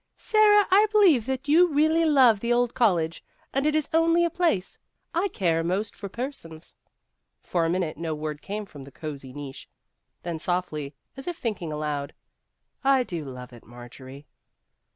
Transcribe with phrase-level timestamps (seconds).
[0.31, 4.31] "Sara, I believe that you really love the old college, and it is only a
[4.31, 4.79] place.
[5.13, 6.73] I care most for persons."
[7.43, 9.69] For a minute no word came from the cosy niche;
[10.23, 12.15] then softly, as if thinking aloud,"
[12.97, 14.25] I do love it, Marjorie."